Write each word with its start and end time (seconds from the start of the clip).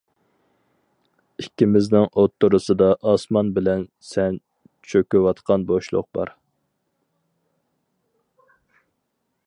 ئىككىمىزنىڭ 1.41 2.07
ئوتتۇرىسىدا 2.21 2.87
ئاسمان 3.11 3.51
بىلەن 3.59 3.85
سەن 4.13 4.41
چۆكۈۋاتقان 4.93 5.67
بوشلۇق 5.73 6.11
بار. 6.19 6.33